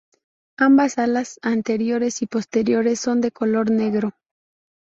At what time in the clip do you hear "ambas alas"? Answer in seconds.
0.57-1.39